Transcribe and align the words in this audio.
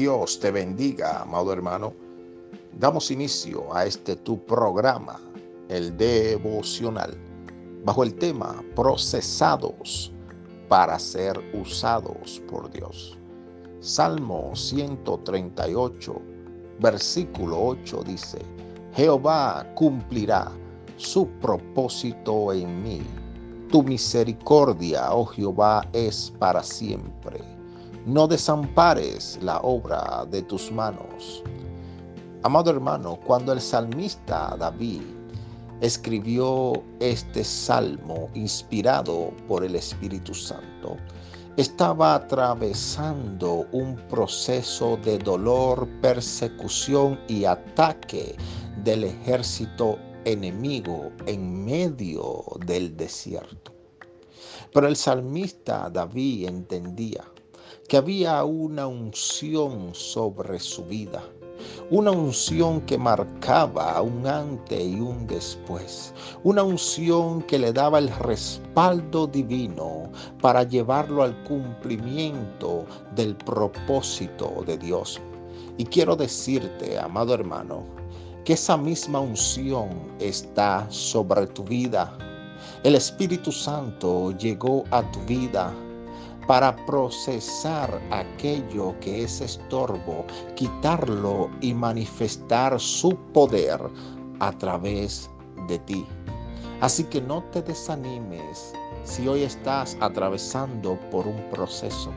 Dios 0.00 0.38
te 0.38 0.52
bendiga, 0.52 1.22
amado 1.22 1.52
hermano. 1.52 1.92
Damos 2.78 3.10
inicio 3.10 3.74
a 3.74 3.84
este 3.84 4.14
tu 4.14 4.38
programa, 4.46 5.18
el 5.68 5.96
devocional, 5.96 7.18
bajo 7.84 8.04
el 8.04 8.14
tema 8.14 8.62
procesados 8.76 10.12
para 10.68 11.00
ser 11.00 11.36
usados 11.52 12.40
por 12.48 12.70
Dios. 12.70 13.18
Salmo 13.80 14.54
138, 14.54 16.22
versículo 16.78 17.60
8 17.60 18.04
dice, 18.06 18.38
Jehová 18.94 19.66
cumplirá 19.74 20.52
su 20.96 21.26
propósito 21.40 22.52
en 22.52 22.84
mí. 22.84 23.02
Tu 23.68 23.82
misericordia, 23.82 25.12
oh 25.12 25.26
Jehová, 25.26 25.84
es 25.92 26.32
para 26.38 26.62
siempre 26.62 27.57
no 28.06 28.26
desampares 28.26 29.38
la 29.42 29.58
obra 29.60 30.26
de 30.30 30.42
tus 30.42 30.70
manos. 30.72 31.42
Amado 32.42 32.70
hermano, 32.70 33.18
cuando 33.26 33.52
el 33.52 33.60
salmista 33.60 34.56
David 34.58 35.02
escribió 35.80 36.82
este 37.00 37.44
salmo 37.44 38.28
inspirado 38.34 39.32
por 39.46 39.64
el 39.64 39.74
Espíritu 39.76 40.34
Santo, 40.34 40.96
estaba 41.56 42.14
atravesando 42.14 43.66
un 43.72 43.96
proceso 44.08 44.96
de 44.98 45.18
dolor, 45.18 45.88
persecución 46.00 47.18
y 47.26 47.44
ataque 47.44 48.36
del 48.84 49.04
ejército 49.04 49.98
enemigo 50.24 51.10
en 51.26 51.64
medio 51.64 52.44
del 52.64 52.96
desierto. 52.96 53.72
Pero 54.72 54.86
el 54.86 54.96
salmista 54.96 55.90
David 55.90 56.46
entendía 56.48 57.24
que 57.88 57.96
había 57.96 58.44
una 58.44 58.86
unción 58.86 59.94
sobre 59.94 60.60
su 60.60 60.84
vida. 60.84 61.22
Una 61.90 62.10
unción 62.10 62.82
que 62.82 62.98
marcaba 62.98 64.00
un 64.02 64.26
antes 64.26 64.78
y 64.78 65.00
un 65.00 65.26
después. 65.26 66.12
Una 66.44 66.62
unción 66.62 67.40
que 67.42 67.58
le 67.58 67.72
daba 67.72 67.98
el 67.98 68.10
respaldo 68.10 69.26
divino 69.26 70.10
para 70.42 70.64
llevarlo 70.64 71.22
al 71.22 71.42
cumplimiento 71.44 72.84
del 73.16 73.34
propósito 73.34 74.62
de 74.66 74.76
Dios. 74.76 75.18
Y 75.78 75.84
quiero 75.86 76.14
decirte, 76.14 76.98
amado 76.98 77.32
hermano, 77.32 77.84
que 78.44 78.52
esa 78.52 78.76
misma 78.76 79.20
unción 79.20 79.88
está 80.20 80.86
sobre 80.90 81.46
tu 81.46 81.64
vida. 81.64 82.16
El 82.84 82.96
Espíritu 82.96 83.50
Santo 83.50 84.36
llegó 84.36 84.84
a 84.90 85.02
tu 85.10 85.20
vida 85.20 85.72
para 86.48 86.74
procesar 86.86 88.00
aquello 88.10 88.98
que 89.00 89.24
es 89.24 89.42
estorbo, 89.42 90.24
quitarlo 90.56 91.50
y 91.60 91.74
manifestar 91.74 92.80
su 92.80 93.14
poder 93.34 93.78
a 94.40 94.50
través 94.52 95.30
de 95.68 95.78
ti. 95.80 96.06
Así 96.80 97.04
que 97.04 97.20
no 97.20 97.44
te 97.52 97.60
desanimes 97.60 98.72
si 99.04 99.28
hoy 99.28 99.42
estás 99.42 99.98
atravesando 100.00 100.98
por 101.10 101.26
un 101.26 101.38
proceso. 101.50 102.10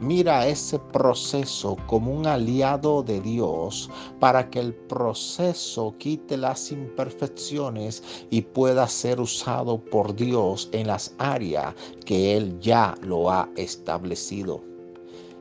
Mira 0.00 0.46
ese 0.46 0.78
proceso 0.78 1.76
como 1.86 2.12
un 2.12 2.26
aliado 2.26 3.02
de 3.02 3.20
Dios 3.20 3.88
para 4.18 4.50
que 4.50 4.58
el 4.58 4.74
proceso 4.74 5.94
quite 5.98 6.36
las 6.36 6.72
imperfecciones 6.72 8.02
y 8.28 8.42
pueda 8.42 8.88
ser 8.88 9.20
usado 9.20 9.78
por 9.78 10.14
Dios 10.14 10.68
en 10.72 10.88
las 10.88 11.14
áreas 11.18 11.74
que 12.04 12.36
Él 12.36 12.58
ya 12.60 12.94
lo 13.02 13.30
ha 13.30 13.48
establecido. 13.56 14.60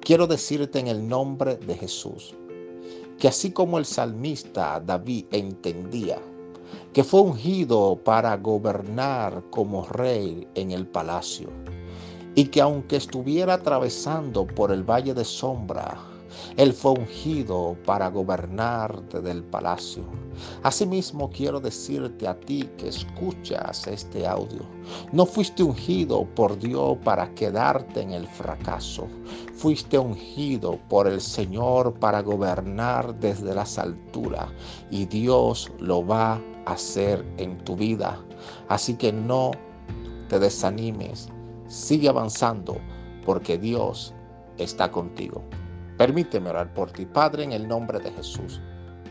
Quiero 0.00 0.26
decirte 0.26 0.78
en 0.78 0.88
el 0.88 1.06
nombre 1.06 1.56
de 1.56 1.76
Jesús 1.76 2.34
que 3.18 3.28
así 3.28 3.50
como 3.50 3.78
el 3.78 3.84
salmista 3.84 4.80
David 4.80 5.26
entendía 5.32 6.18
que 6.92 7.04
fue 7.04 7.20
ungido 7.20 8.00
para 8.02 8.36
gobernar 8.36 9.42
como 9.50 9.84
rey 9.86 10.48
en 10.54 10.70
el 10.70 10.86
palacio, 10.86 11.50
y 12.38 12.44
que 12.44 12.60
aunque 12.60 12.94
estuviera 12.94 13.54
atravesando 13.54 14.46
por 14.46 14.70
el 14.70 14.88
valle 14.88 15.12
de 15.12 15.24
sombra, 15.24 15.98
él 16.56 16.72
fue 16.72 16.92
ungido 16.92 17.76
para 17.84 18.06
gobernar 18.10 19.02
desde 19.08 19.32
el 19.32 19.42
palacio. 19.42 20.04
Asimismo 20.62 21.30
quiero 21.30 21.58
decirte 21.58 22.28
a 22.28 22.38
ti 22.38 22.70
que 22.78 22.90
escuchas 22.90 23.88
este 23.88 24.24
audio, 24.24 24.60
no 25.10 25.26
fuiste 25.26 25.64
ungido 25.64 26.26
por 26.36 26.56
Dios 26.56 26.96
para 27.02 27.28
quedarte 27.34 28.02
en 28.02 28.12
el 28.12 28.28
fracaso, 28.28 29.08
fuiste 29.56 29.98
ungido 29.98 30.78
por 30.88 31.08
el 31.08 31.20
Señor 31.20 31.92
para 31.94 32.22
gobernar 32.22 33.18
desde 33.18 33.52
las 33.52 33.78
alturas 33.78 34.46
y 34.92 35.06
Dios 35.06 35.72
lo 35.80 36.06
va 36.06 36.34
a 36.66 36.74
hacer 36.74 37.26
en 37.36 37.58
tu 37.64 37.74
vida. 37.74 38.24
Así 38.68 38.94
que 38.94 39.12
no 39.12 39.50
te 40.28 40.38
desanimes, 40.38 41.28
Sigue 41.68 42.08
avanzando 42.08 42.78
porque 43.24 43.58
Dios 43.58 44.14
está 44.56 44.90
contigo. 44.90 45.44
Permíteme 45.96 46.50
orar 46.50 46.72
por 46.74 46.90
ti, 46.90 47.06
Padre, 47.06 47.44
en 47.44 47.52
el 47.52 47.68
nombre 47.68 47.98
de 48.00 48.10
Jesús. 48.12 48.60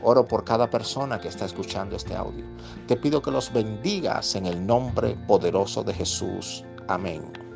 Oro 0.02 0.26
por 0.26 0.44
cada 0.44 0.70
persona 0.70 1.20
que 1.20 1.28
está 1.28 1.46
escuchando 1.46 1.96
este 1.96 2.16
audio. 2.16 2.46
Te 2.88 2.98
pido 2.98 3.22
que 3.22 3.32
los 3.32 3.52
bendigas 3.52 4.36
en 4.36 4.46
el 4.46 4.66
nombre 4.66 5.16
poderoso 5.28 5.84
de 5.84 5.94
Jesús. 5.94 6.64
Amén. 6.88 7.47